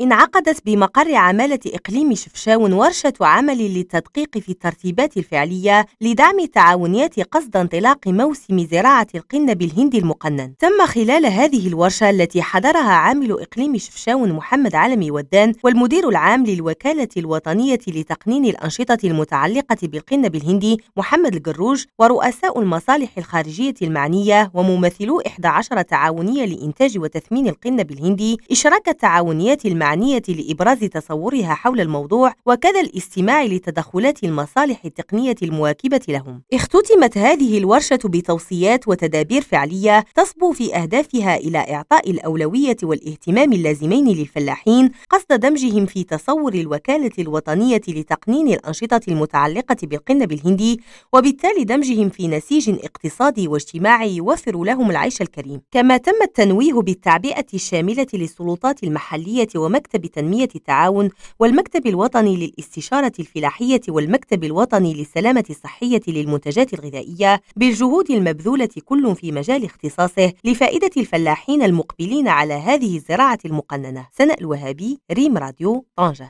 انعقدت 0.00 0.66
بمقر 0.66 1.14
عمالة 1.14 1.58
إقليم 1.66 2.14
شفشاون 2.14 2.72
ورشة 2.72 3.12
عمل 3.20 3.58
للتدقيق 3.58 4.38
في 4.38 4.48
الترتيبات 4.48 5.16
الفعلية 5.16 5.86
لدعم 6.00 6.40
التعاونيات 6.40 7.20
قصد 7.20 7.56
انطلاق 7.56 8.08
موسم 8.08 8.66
زراعة 8.66 9.06
القن 9.14 9.54
بالهند 9.54 9.94
المقنن. 9.94 10.54
تم 10.58 10.86
خلال 10.86 11.26
هذه 11.26 11.68
الورشة 11.68 12.10
التي 12.10 12.42
حضرها 12.42 12.92
عامل 12.92 13.32
إقليم 13.32 13.78
شفشاون 13.78 14.32
محمد 14.32 14.74
علمي 14.74 15.10
ودان 15.10 15.52
والمدير 15.64 16.08
العام 16.08 16.46
للوكالة 16.46 17.08
الوطنية 17.16 17.80
لتقنين 17.88 18.44
الأنشطة 18.44 18.98
المتعلقة 19.04 19.76
بالقن 19.82 20.28
بالهندي 20.28 20.80
محمد 20.96 21.34
الجروج 21.34 21.84
ورؤساء 21.98 22.60
المصالح 22.60 23.18
الخارجية 23.18 23.74
المعنية 23.82 24.50
وممثلو 24.54 25.20
11 25.26 25.82
تعاونية 25.82 26.44
لإنتاج 26.44 26.98
وتثمين 26.98 27.48
القن 27.48 27.76
بالهندي 27.82 28.38
إشراك 28.50 28.88
التعاونيات 28.88 29.66
المعنية 29.66 29.85
المعنية 29.86 30.22
لإبراز 30.28 30.78
تصورها 30.78 31.54
حول 31.54 31.80
الموضوع 31.80 32.32
وكذا 32.46 32.80
الاستماع 32.80 33.44
لتدخلات 33.44 34.24
المصالح 34.24 34.84
التقنية 34.84 35.34
المواكبة 35.42 36.00
لهم. 36.08 36.42
اختتمت 36.52 37.18
هذه 37.18 37.58
الورشة 37.58 37.98
بتوصيات 38.04 38.88
وتدابير 38.88 39.42
فعلية 39.42 40.04
تصبو 40.14 40.52
في 40.52 40.76
أهدافها 40.76 41.36
إلى 41.36 41.58
إعطاء 41.58 42.10
الأولوية 42.10 42.76
والاهتمام 42.82 43.52
اللازمين 43.52 44.08
للفلاحين 44.08 44.90
قصد 45.10 45.40
دمجهم 45.40 45.86
في 45.86 46.04
تصور 46.04 46.54
الوكالة 46.54 47.10
الوطنية 47.18 47.80
لتقنين 47.88 48.48
الأنشطة 48.48 49.00
المتعلقة 49.08 49.76
بالقن 49.82 50.26
بالهندي 50.26 50.80
وبالتالي 51.12 51.64
دمجهم 51.64 52.08
في 52.08 52.28
نسيج 52.28 52.70
اقتصادي 52.70 53.48
واجتماعي 53.48 54.16
يوفر 54.16 54.64
لهم 54.64 54.90
العيش 54.90 55.22
الكريم. 55.22 55.60
كما 55.70 55.96
تم 55.96 56.22
التنويه 56.22 56.74
بالتعبئة 56.74 57.46
الشاملة 57.54 58.06
للسلطات 58.14 58.82
المحلية 58.82 59.48
وما 59.56 59.75
مكتب 59.76 60.06
تنمية 60.06 60.48
التعاون 60.54 61.10
والمكتب 61.38 61.86
الوطني 61.86 62.36
للاستشارة 62.36 63.12
الفلاحية 63.18 63.80
والمكتب 63.88 64.44
الوطني 64.44 64.94
للسلامة 64.94 65.44
الصحية 65.50 66.00
للمنتجات 66.08 66.74
الغذائية 66.74 67.40
بالجهود 67.56 68.10
المبذولة 68.10 68.68
كل 68.84 69.16
في 69.16 69.32
مجال 69.32 69.64
اختصاصه 69.64 70.32
لفائدة 70.44 70.90
الفلاحين 70.96 71.62
المقبلين 71.62 72.28
على 72.28 72.54
هذه 72.54 72.96
الزراعة 72.96 73.38
المقننة. 73.44 74.06
سناء 74.12 74.40
الوهابي 74.40 74.98
ريم 75.12 75.38
راديو 75.38 75.84
طنجة. 75.96 76.24